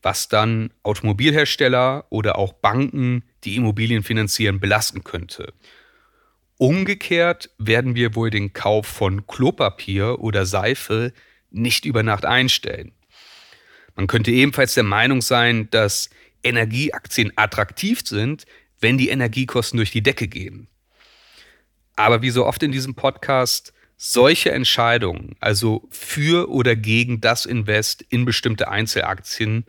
was 0.04 0.28
dann 0.28 0.72
Automobilhersteller 0.84 2.06
oder 2.12 2.38
auch 2.38 2.54
Banken, 2.54 3.24
die 3.46 3.56
Immobilien 3.56 4.04
finanzieren, 4.04 4.60
belasten 4.60 5.04
könnte. 5.04 5.54
Umgekehrt 6.62 7.50
werden 7.58 7.96
wir 7.96 8.14
wohl 8.14 8.30
den 8.30 8.54
Kauf 8.54 8.86
von 8.86 9.26
Klopapier 9.26 10.20
oder 10.20 10.46
Seife 10.46 11.12
nicht 11.50 11.86
über 11.86 12.04
Nacht 12.04 12.24
einstellen. 12.24 12.92
Man 13.96 14.06
könnte 14.06 14.30
ebenfalls 14.30 14.76
der 14.76 14.84
Meinung 14.84 15.24
sein, 15.24 15.72
dass 15.72 16.12
Energieaktien 16.44 17.34
attraktiv 17.36 18.02
sind, 18.06 18.46
wenn 18.80 19.00
die 19.00 19.10
Energiekosten 19.10 19.78
durch 19.78 19.90
die 19.90 20.04
Decke 20.04 20.28
gehen. 20.28 20.68
Aber 21.96 22.22
wie 22.22 22.30
so 22.30 22.46
oft 22.46 22.62
in 22.62 22.72
diesem 22.72 22.94
Podcast, 22.94 23.74
solche 23.98 24.52
Entscheidungen, 24.52 25.36
also 25.40 25.88
für 25.90 26.48
oder 26.52 26.76
gegen 26.76 27.22
das 27.22 27.48
Invest 27.48 28.04
in 28.04 28.24
bestimmte 28.24 28.68
Einzelaktien, 28.68 29.66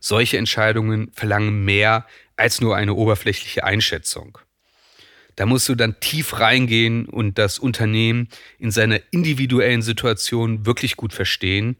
solche 0.00 0.38
Entscheidungen 0.38 1.12
verlangen 1.12 1.64
mehr 1.64 2.04
als 2.34 2.60
nur 2.60 2.74
eine 2.74 2.94
oberflächliche 2.94 3.62
Einschätzung. 3.62 4.38
Da 5.36 5.44
musst 5.44 5.68
du 5.68 5.74
dann 5.74 6.00
tief 6.00 6.40
reingehen 6.40 7.06
und 7.06 7.38
das 7.38 7.58
Unternehmen 7.58 8.28
in 8.58 8.70
seiner 8.70 9.00
individuellen 9.10 9.82
Situation 9.82 10.64
wirklich 10.64 10.96
gut 10.96 11.12
verstehen, 11.12 11.76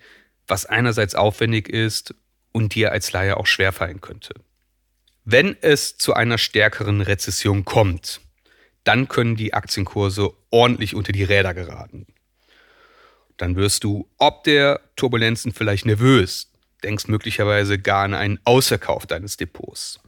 was 0.46 0.66
einerseits 0.66 1.14
aufwendig 1.14 1.68
ist 1.68 2.14
und 2.52 2.74
dir 2.74 2.92
als 2.92 3.12
Laie 3.12 3.36
auch 3.36 3.46
schwerfallen 3.46 4.00
könnte. 4.00 4.34
Wenn 5.24 5.56
es 5.60 5.96
zu 5.96 6.14
einer 6.14 6.38
stärkeren 6.38 7.00
Rezession 7.00 7.64
kommt, 7.64 8.20
dann 8.84 9.08
können 9.08 9.36
die 9.36 9.54
Aktienkurse 9.54 10.32
ordentlich 10.50 10.94
unter 10.94 11.12
die 11.12 11.24
Räder 11.24 11.54
geraten. 11.54 12.06
Dann 13.36 13.56
wirst 13.56 13.84
du 13.84 14.08
ob 14.18 14.44
der 14.44 14.80
Turbulenzen 14.96 15.52
vielleicht 15.52 15.86
nervös, 15.86 16.52
denkst 16.84 17.08
möglicherweise 17.08 17.78
gar 17.78 18.04
an 18.04 18.14
einen 18.14 18.38
Ausverkauf 18.44 19.06
deines 19.06 19.36
Depots. 19.36 19.98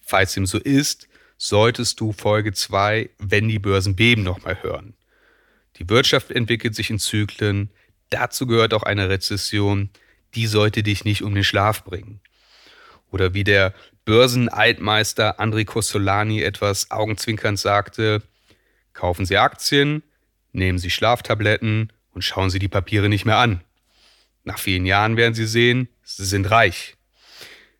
Falls 0.00 0.34
dem 0.34 0.46
so 0.46 0.58
ist, 0.58 1.06
solltest 1.42 1.98
du 1.98 2.12
Folge 2.12 2.52
2, 2.52 3.10
wenn 3.18 3.48
die 3.48 3.58
Börsen 3.58 3.96
beben, 3.96 4.22
nochmal 4.22 4.62
hören. 4.62 4.94
Die 5.76 5.88
Wirtschaft 5.88 6.30
entwickelt 6.30 6.76
sich 6.76 6.88
in 6.88 7.00
Zyklen, 7.00 7.70
dazu 8.10 8.46
gehört 8.46 8.72
auch 8.74 8.84
eine 8.84 9.08
Rezession, 9.08 9.90
die 10.36 10.46
sollte 10.46 10.84
dich 10.84 11.04
nicht 11.04 11.22
um 11.22 11.34
den 11.34 11.42
Schlaf 11.42 11.82
bringen. 11.82 12.20
Oder 13.10 13.34
wie 13.34 13.42
der 13.42 13.74
Börsenaltmeister 14.04 15.40
André 15.40 15.64
Costolani 15.64 16.42
etwas 16.42 16.92
augenzwinkernd 16.92 17.58
sagte, 17.58 18.22
kaufen 18.92 19.26
Sie 19.26 19.36
Aktien, 19.36 20.04
nehmen 20.52 20.78
Sie 20.78 20.90
Schlaftabletten 20.90 21.92
und 22.12 22.22
schauen 22.22 22.50
Sie 22.50 22.60
die 22.60 22.68
Papiere 22.68 23.08
nicht 23.08 23.24
mehr 23.24 23.38
an. 23.38 23.62
Nach 24.44 24.60
vielen 24.60 24.86
Jahren 24.86 25.16
werden 25.16 25.34
Sie 25.34 25.46
sehen, 25.46 25.88
Sie 26.04 26.24
sind 26.24 26.52
reich. 26.52 26.94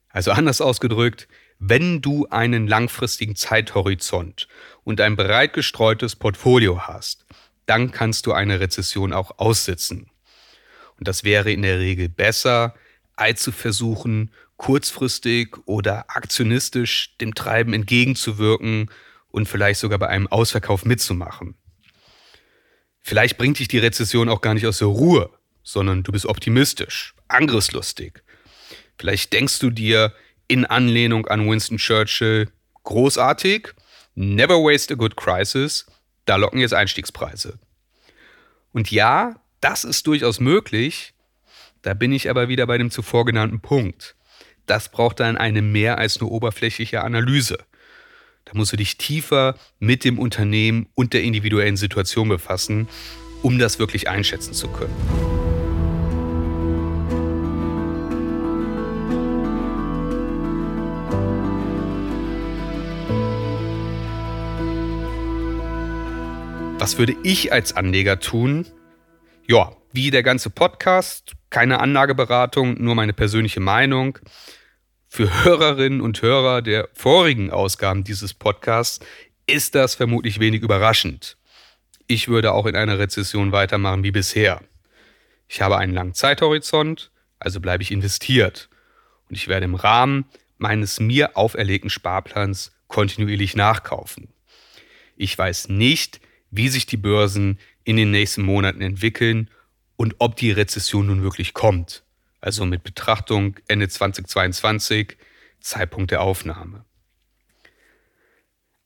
Also 0.09 0.33
anders 0.33 0.61
ausgedrückt, 0.61 1.29
wenn 1.65 2.03
du 2.03 2.27
einen 2.29 2.67
langfristigen 2.67 3.37
Zeithorizont 3.37 4.49
und 4.83 5.01
ein 5.01 5.15
breit 5.15 5.53
gestreutes 5.53 6.17
Portfolio 6.17 6.89
hast, 6.89 7.25
dann 7.67 7.93
kannst 7.93 8.27
du 8.27 8.33
eine 8.33 8.59
Rezession 8.59 9.13
auch 9.13 9.39
aussitzen. 9.39 10.11
Und 10.99 11.07
das 11.07 11.23
wäre 11.23 11.53
in 11.53 11.63
der 11.63 11.79
Regel 11.79 12.09
besser, 12.09 12.75
als 13.15 13.43
zu 13.43 13.53
versuchen, 13.53 14.33
kurzfristig 14.57 15.57
oder 15.65 16.07
aktionistisch 16.09 17.17
dem 17.21 17.33
Treiben 17.33 17.75
entgegenzuwirken 17.75 18.91
und 19.29 19.47
vielleicht 19.49 19.79
sogar 19.79 20.01
bei 20.01 20.09
einem 20.09 20.27
Ausverkauf 20.27 20.85
mitzumachen. 20.85 21.55
Vielleicht 23.03 23.39
bringt 23.39 23.61
dich 23.61 23.69
die 23.69 23.79
Rezession 23.79 24.29
auch 24.29 24.41
gar 24.41 24.55
nicht 24.55 24.67
aus 24.67 24.79
der 24.79 24.89
Ruhe, 24.89 25.31
sondern 25.63 26.03
du 26.03 26.11
bist 26.11 26.27
optimistisch, 26.27 27.15
angriffslustig. 27.29 28.25
Vielleicht 28.99 29.33
denkst 29.33 29.61
du 29.61 29.71
dir 29.71 30.13
in 30.53 30.67
Anlehnung 30.67 31.27
an 31.27 31.49
Winston 31.49 31.79
Churchill, 31.79 32.49
großartig, 32.85 33.75
never 34.15 34.57
waste 34.57 34.95
a 34.95 34.97
good 34.97 35.17
crisis, 35.17 35.87
da 36.27 36.37
locken 36.37 36.61
jetzt 36.61 36.75
Einstiegspreise. 36.75 37.59
Und 38.73 38.91
ja, 38.91 39.37
das 39.61 39.85
ist 39.85 40.07
durchaus 40.07 40.41
möglich, 40.41 41.15
da 41.83 41.95
bin 41.95 42.13
ich 42.13 42.31
aber 42.31 42.49
wieder 42.49 42.67
bei 42.67 42.79
dem 42.79 42.91
zuvor 42.91 43.25
genannten 43.25 43.61
Punkt 43.61 44.15
das 44.67 44.89
braucht 44.89 45.21
dann 45.21 45.37
eine 45.37 45.63
mehr 45.63 45.99
als 45.99 46.21
nur 46.21 46.31
oberflächliche 46.31 47.03
Analyse. 47.03 47.59
Da 48.45 48.53
musst 48.55 48.73
du 48.73 48.77
dich 48.77 48.97
tiefer 48.97 49.57
mit 49.79 50.05
dem 50.05 50.19
Unternehmen 50.19 50.89
und 50.95 51.13
der 51.13 51.23
individuellen 51.23 51.77
Situation 51.77 52.29
befassen, 52.29 52.89
um 53.43 53.59
das 53.59 53.79
wirklich 53.79 54.09
einschätzen 54.09 54.53
zu 54.53 54.69
können. 54.69 55.52
Was 66.83 66.99
würde 66.99 67.15
ich 67.23 67.53
als 67.53 67.77
Anleger 67.77 68.19
tun? 68.19 68.67
Ja, 69.47 69.71
wie 69.93 70.11
der 70.11 70.25
ganze 70.25 70.51
Podcast, 70.51 71.35
keine 71.49 71.79
Anlageberatung, 71.79 72.75
nur 72.83 72.97
meine 72.97 73.13
persönliche 73.13 73.61
Meinung. 73.61 74.19
Für 75.07 75.45
Hörerinnen 75.45 76.01
und 76.01 76.21
Hörer 76.23 76.61
der 76.61 76.89
vorigen 76.93 77.53
Ausgaben 77.53 78.03
dieses 78.03 78.35
Podcasts 78.35 78.99
ist 79.47 79.77
das 79.77 79.95
vermutlich 79.95 80.41
wenig 80.41 80.63
überraschend. 80.63 81.37
Ich 82.09 82.27
würde 82.27 82.51
auch 82.51 82.67
in 82.67 82.75
einer 82.75 82.99
Rezession 82.99 83.53
weitermachen 83.53 84.03
wie 84.03 84.11
bisher. 84.11 84.61
Ich 85.47 85.63
habe 85.63 85.79
einen 85.79 85.95
langen 85.95 86.15
Zeithorizont, 86.15 87.13
also 87.39 87.61
bleibe 87.61 87.85
ich 87.85 87.93
investiert. 87.93 88.69
Und 89.29 89.37
ich 89.37 89.47
werde 89.47 89.67
im 89.67 89.77
Rahmen 89.77 90.25
meines 90.59 90.99
mir 90.99 91.37
auferlegten 91.37 91.91
Sparplans 91.91 92.73
kontinuierlich 92.89 93.55
nachkaufen. 93.55 94.31
Ich 95.17 95.39
weiß 95.39 95.69
nicht, 95.69 96.21
wie 96.53 96.69
sich 96.69 96.87
die 96.87 96.97
Börsen 96.97 97.59
in 97.83 97.97
den 97.97 98.13
nächsten 98.13 98.43
Monaten 98.43 98.83
entwickeln 98.83 99.51
und 99.97 100.15
ob 100.19 100.37
die 100.37 100.53
Rezession 100.53 101.07
nun 101.07 101.23
wirklich 101.23 101.55
kommt. 101.55 102.05
Also 102.41 102.65
mit 102.67 102.85
Betrachtung 102.85 103.57
Ende 103.69 103.89
2022, 103.89 105.17
Zeitpunkt 105.61 106.11
der 106.11 106.21
Aufnahme. 106.21 106.85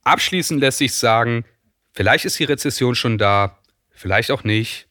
Abschließend 0.05 0.61
lässt 0.61 0.79
sich 0.79 0.95
sagen, 0.95 1.45
vielleicht 1.93 2.25
ist 2.25 2.39
die 2.39 2.45
Rezession 2.45 2.95
schon 2.95 3.19
da, 3.19 3.59
vielleicht 3.91 4.31
auch 4.31 4.45
nicht. 4.45 4.87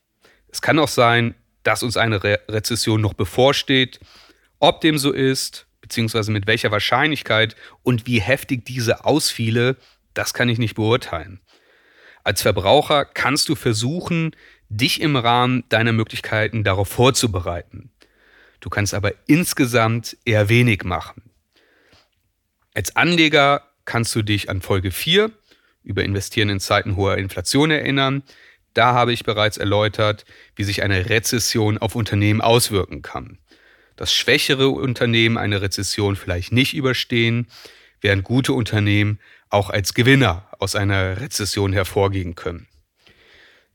Es 0.50 0.62
kann 0.62 0.78
auch 0.78 0.90
sein, 0.90 1.36
dass 1.64 1.84
uns 1.84 1.96
eine 1.96 2.24
Re 2.24 2.40
Rezession 2.50 3.00
noch 3.02 3.14
bevorsteht. 3.14 4.00
Ob 4.60 4.82
dem 4.82 4.98
so 4.98 5.12
ist, 5.12 5.68
beziehungsweise 5.80 6.32
mit 6.32 6.48
welcher 6.48 6.72
Wahrscheinlichkeit 6.72 7.56
und 7.84 8.08
wie 8.08 8.20
heftig 8.20 8.66
diese 8.66 9.06
ausfiele, 9.06 9.78
das 10.14 10.34
kann 10.34 10.50
ich 10.50 10.58
nicht 10.58 10.76
beurteilen. 10.76 11.40
Als 12.26 12.42
Verbraucher 12.42 13.06
kannst 13.06 13.50
du 13.50 13.56
versuchen, 13.56 14.36
dich 14.68 15.00
im 15.00 15.16
Rahmen 15.16 15.64
deiner 15.70 15.92
Möglichkeiten 15.92 16.64
darauf 16.64 16.90
vorzubereiten. 16.90 17.92
Du 18.62 18.70
kannst 18.72 18.96
aber 18.96 19.14
insgesamt 19.28 20.18
eher 20.26 20.50
wenig 20.50 20.84
machen. 20.84 21.22
Als 22.74 22.96
Anleger 22.96 23.62
kannst 23.86 24.16
du 24.16 24.24
dich 24.24 24.50
an 24.50 24.64
Folge 24.64 24.90
4 24.90 25.30
über 25.84 26.04
Investieren 26.04 26.50
in 26.50 26.60
Zeiten 26.60 26.96
hoher 26.96 27.20
Inflation 27.20 27.70
erinnern. 27.70 28.24
Da 28.74 28.94
habe 28.94 29.14
ich 29.14 29.24
bereits 29.24 29.58
erläutert, 29.58 30.26
wie 30.56 30.64
sich 30.64 30.82
eine 30.82 31.12
Rezession 31.12 31.78
auf 31.78 31.94
Unternehmen 31.94 32.42
auswirken 32.42 33.04
kann. 33.04 33.38
Dass 33.98 34.12
schwächere 34.12 34.70
Unternehmen 34.70 35.38
eine 35.38 35.62
Rezession 35.62 36.16
vielleicht 36.16 36.52
nicht 36.52 36.74
überstehen, 36.74 37.46
während 38.02 38.24
gute 38.24 38.54
Unternehmen 38.54 39.20
auch 39.56 39.70
als 39.70 39.94
Gewinner 39.94 40.48
aus 40.60 40.76
einer 40.76 41.22
Rezession 41.22 41.72
hervorgehen 41.72 42.36
können. 42.36 42.68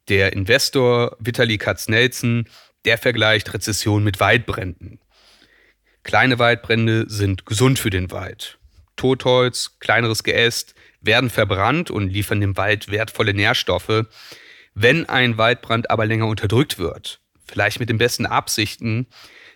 Der 0.08 0.34
Investor 0.34 1.16
Vitali 1.18 1.56
Katznelson, 1.56 2.44
der 2.84 2.98
vergleicht 2.98 3.54
Rezession 3.54 4.04
mit 4.04 4.20
Waldbränden. 4.20 5.00
Kleine 6.02 6.38
Waldbrände 6.38 7.06
sind 7.08 7.46
gesund 7.46 7.78
für 7.78 7.88
den 7.88 8.10
Wald. 8.10 8.58
Totholz, 8.96 9.78
kleineres 9.80 10.22
Geäst 10.22 10.74
werden 11.00 11.30
verbrannt 11.30 11.90
und 11.90 12.10
liefern 12.10 12.42
dem 12.42 12.58
Wald 12.58 12.90
wertvolle 12.90 13.32
Nährstoffe. 13.32 14.04
Wenn 14.74 15.08
ein 15.08 15.38
Waldbrand 15.38 15.90
aber 15.90 16.04
länger 16.04 16.26
unterdrückt 16.26 16.78
wird, 16.78 17.20
vielleicht 17.46 17.80
mit 17.80 17.88
den 17.88 17.98
besten 17.98 18.26
Absichten, 18.26 19.06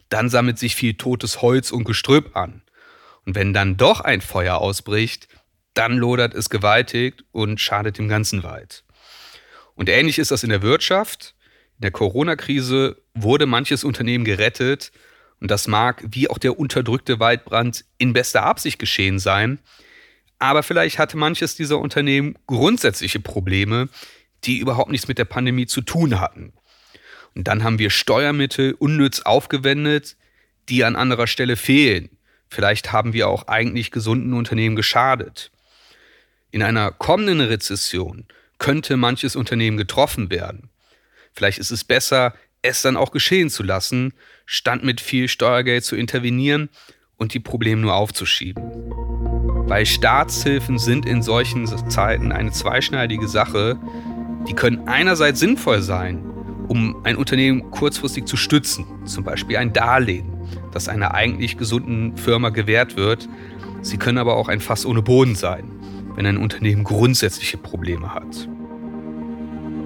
dann 0.09 0.31
sammelt 0.31 0.59
sich 0.59 0.75
viel 0.75 0.95
totes 0.95 1.43
Holz 1.43 1.71
und 1.71 1.85
Gestrüpp 1.85 2.35
an. 2.35 2.63
Und 3.27 3.35
wenn 3.35 3.53
dann 3.53 3.77
doch 3.77 4.01
ein 4.01 4.23
Feuer 4.23 4.57
ausbricht, 4.57 5.29
dann 5.75 5.97
lodert 5.97 6.35
es 6.35 6.51
gewaltig 6.51 7.25
und 7.33 7.61
schadet 7.61 7.99
dem 7.99 8.09
ganzen 8.09 8.43
Wald. 8.43 8.85
Und 9.75 9.89
ähnlich 9.89 10.19
ist 10.19 10.31
das 10.31 10.45
in 10.45 10.51
der 10.51 10.63
Wirtschaft. 10.63 11.35
In 11.79 11.83
der 11.83 11.91
Corona-Krise 11.91 13.03
wurde 13.15 13.47
manches 13.47 13.85
Unternehmen 13.85 14.25
gerettet. 14.25 14.93
Und 15.41 15.51
das 15.51 15.67
mag, 15.67 16.05
wie 16.09 16.31
auch 16.31 16.39
der 16.39 16.59
unterdrückte 16.59 17.19
Waldbrand, 17.19 17.85
in 17.99 18.13
bester 18.13 18.45
Absicht 18.45 18.79
geschehen 18.79 19.19
sein. 19.19 19.59
Aber 20.39 20.63
vielleicht 20.63 20.99
hatte 20.99 21.17
manches 21.17 21.57
dieser 21.57 21.79
Unternehmen 21.79 22.37
grundsätzliche 22.47 23.21
Probleme, 23.21 23.89
die 24.45 24.59
überhaupt 24.59 24.91
nichts 24.91 25.09
mit 25.09 25.19
der 25.19 25.25
Pandemie 25.25 25.67
zu 25.67 25.81
tun 25.81 26.21
hatten. 26.21 26.53
Und 27.35 27.49
dann 27.49 27.65
haben 27.65 27.79
wir 27.79 27.91
Steuermittel 27.91 28.75
unnütz 28.79 29.21
aufgewendet, 29.21 30.17
die 30.69 30.85
an 30.85 30.97
anderer 30.97 31.27
Stelle 31.27 31.57
fehlen. 31.57 32.11
Vielleicht 32.49 32.93
haben 32.93 33.13
wir 33.13 33.29
auch 33.29 33.49
eigentlich 33.49 33.91
gesunden 33.91 34.33
Unternehmen 34.35 34.77
geschadet. 34.77 35.51
In 36.55 36.62
einer 36.62 36.93
kommenden 36.93 37.40
Rezession 37.40 38.27
könnte 38.61 38.97
manches 38.97 39.35
Unternehmen 39.35 39.77
getroffen 39.77 40.31
werden. 40.31 40.71
Vielleicht 41.33 41.59
ist 41.59 41.73
es 41.73 41.83
besser, 41.83 42.33
es 42.62 42.81
dann 42.81 42.97
auch 42.97 43.11
geschehen 43.11 43.51
zu 43.51 43.64
lassen, 43.64 44.14
statt 44.47 44.85
mit 44.85 45.01
viel 45.01 45.27
Steuergeld 45.27 45.83
zu 45.83 45.97
intervenieren 45.97 46.69
und 47.17 47.35
die 47.35 47.40
Probleme 47.40 47.81
nur 47.81 47.95
aufzuschieben. 47.95 48.62
Weil 49.67 49.85
Staatshilfen 49.85 50.79
sind 50.79 51.07
in 51.07 51.25
solchen 51.25 51.67
Zeiten 51.90 52.31
eine 52.31 52.53
zweischneidige 52.53 53.27
Sache. 53.27 53.77
Die 54.47 54.55
können 54.55 54.87
einerseits 54.87 55.40
sinnvoll 55.40 55.83
sein, 55.83 56.25
um 56.69 57.05
ein 57.05 57.17
Unternehmen 57.17 57.69
kurzfristig 57.73 58.27
zu 58.27 58.37
stützen, 58.37 58.87
zum 59.07 59.25
Beispiel 59.25 59.57
ein 59.57 59.73
Darlehen, 59.73 60.33
das 60.71 60.88
einer 60.88 61.14
eigentlich 61.14 61.59
gesunden 61.59 62.17
Firma 62.17 62.51
gewährt 62.51 62.97
wird. 62.97 63.29
Sie 63.83 63.97
können 63.97 64.19
aber 64.19 64.37
auch 64.37 64.47
ein 64.47 64.61
Fass 64.61 64.87
ohne 64.87 65.03
Boden 65.03 65.35
sein 65.35 65.69
wenn 66.14 66.27
ein 66.27 66.37
Unternehmen 66.37 66.85
grundsätzliche 66.85 67.57
Probleme 67.57 68.14
hat. 68.14 68.48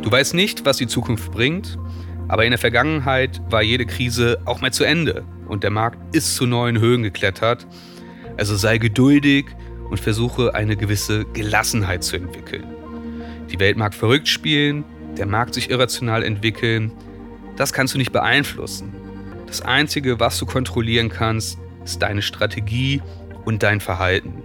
Du 0.02 0.10
weißt 0.10 0.34
nicht, 0.34 0.64
was 0.64 0.76
die 0.76 0.86
Zukunft 0.86 1.32
bringt, 1.32 1.78
aber 2.28 2.44
in 2.44 2.50
der 2.50 2.58
Vergangenheit 2.58 3.40
war 3.50 3.62
jede 3.62 3.86
Krise 3.86 4.38
auch 4.44 4.60
mal 4.60 4.72
zu 4.72 4.84
Ende 4.84 5.24
und 5.48 5.64
der 5.64 5.70
Markt 5.70 6.14
ist 6.14 6.36
zu 6.36 6.46
neuen 6.46 6.78
Höhen 6.78 7.02
geklettert. 7.02 7.66
Also 8.36 8.56
sei 8.56 8.78
geduldig 8.78 9.46
und 9.90 9.98
versuche 9.98 10.54
eine 10.54 10.76
gewisse 10.76 11.24
Gelassenheit 11.24 12.04
zu 12.04 12.16
entwickeln. 12.16 12.64
Die 13.50 13.58
Welt 13.58 13.76
mag 13.76 13.94
verrückt 13.94 14.28
spielen, 14.28 14.84
der 15.16 15.26
Markt 15.26 15.54
sich 15.54 15.70
irrational 15.70 16.22
entwickeln. 16.22 16.92
Das 17.56 17.72
kannst 17.72 17.94
du 17.94 17.98
nicht 17.98 18.12
beeinflussen. 18.12 18.94
Das 19.46 19.62
Einzige, 19.62 20.20
was 20.20 20.38
du 20.38 20.44
kontrollieren 20.44 21.08
kannst, 21.08 21.58
ist 21.84 22.02
deine 22.02 22.20
Strategie 22.20 23.02
und 23.46 23.62
dein 23.62 23.80
Verhalten. 23.80 24.42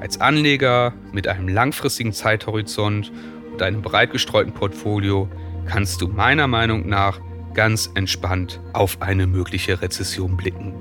Als 0.00 0.18
Anleger 0.18 0.94
mit 1.12 1.28
einem 1.28 1.46
langfristigen 1.46 2.14
Zeithorizont 2.14 3.12
und 3.52 3.60
einem 3.60 3.82
breit 3.82 4.12
gestreuten 4.12 4.54
Portfolio 4.54 5.28
kannst 5.66 6.00
du 6.00 6.08
meiner 6.08 6.46
Meinung 6.46 6.88
nach 6.88 7.20
ganz 7.52 7.90
entspannt 7.94 8.60
auf 8.72 9.02
eine 9.02 9.26
mögliche 9.26 9.82
Rezession 9.82 10.38
blicken. 10.38 10.74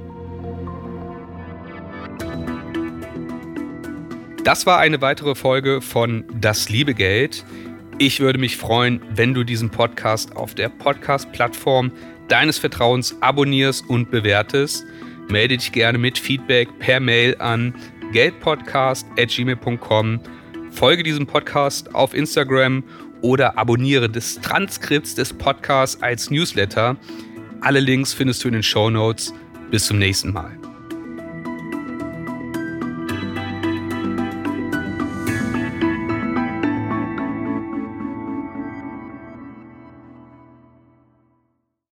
Das 4.45 4.65
war 4.65 4.79
eine 4.79 5.01
weitere 5.01 5.35
Folge 5.35 5.81
von 5.81 6.23
Das 6.33 6.69
liebe 6.69 6.93
Geld. 6.93 7.45
Ich 7.97 8.21
würde 8.21 8.39
mich 8.39 8.55
freuen, 8.55 9.01
wenn 9.13 9.33
du 9.33 9.43
diesen 9.43 9.69
Podcast 9.69 10.37
auf 10.37 10.55
der 10.55 10.69
Podcast-Plattform 10.69 11.91
deines 12.29 12.57
Vertrauens 12.57 13.17
abonnierst 13.19 13.89
und 13.89 14.11
bewertest. 14.11 14.85
Melde 15.27 15.57
dich 15.57 15.73
gerne 15.73 15.97
mit 15.97 16.17
Feedback 16.17 16.69
per 16.79 17.01
Mail 17.01 17.35
an 17.39 17.73
geldpodcast.gmail.com. 18.11 20.19
Folge 20.71 21.03
diesem 21.03 21.27
Podcast 21.27 21.95
auf 21.95 22.13
Instagram 22.13 22.83
oder 23.21 23.57
abonniere 23.57 24.09
das 24.09 24.39
Transkripts 24.41 25.15
des 25.15 25.33
Podcasts 25.33 26.01
als 26.01 26.29
Newsletter. 26.29 26.97
Alle 27.61 27.79
Links 27.79 28.13
findest 28.13 28.43
du 28.43 28.47
in 28.47 28.53
den 28.53 28.63
Show 28.63 28.89
Notes. 28.89 29.33
Bis 29.71 29.85
zum 29.85 29.99
nächsten 29.99 30.31
Mal. 30.31 30.68